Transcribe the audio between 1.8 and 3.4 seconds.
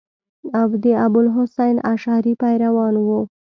اشعري پیروان وو.